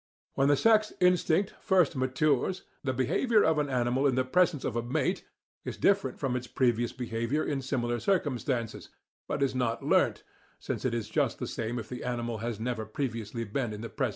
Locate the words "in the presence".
4.07-4.65, 13.73-13.89